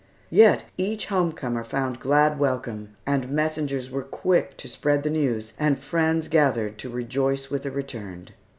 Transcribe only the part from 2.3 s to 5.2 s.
welcome, and messengers were quick to spread the